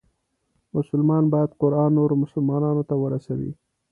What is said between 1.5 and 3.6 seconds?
قرآن نورو مسلمانانو ته ورسوي.